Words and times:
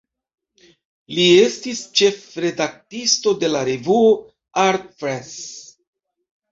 Li 1.17 1.25
estis 1.41 1.83
ĉefredaktisto 2.01 3.37
de 3.45 3.53
la 3.53 3.65
revuo 3.71 4.13
"Art 4.67 4.93
Press". 5.05 5.35